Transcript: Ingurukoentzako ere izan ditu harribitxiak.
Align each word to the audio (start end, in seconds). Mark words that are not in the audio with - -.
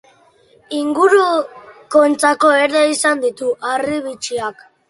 Ingurukoentzako 0.77 2.51
ere 2.63 2.83
izan 2.95 3.25
ditu 3.27 3.55
harribitxiak. 3.73 4.69